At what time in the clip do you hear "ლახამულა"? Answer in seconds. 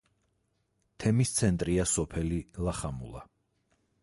2.69-3.23